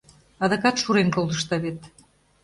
Адакат 0.43 0.75
шурен 0.83 1.07
колтышда 1.15 1.57
вет. 1.63 1.79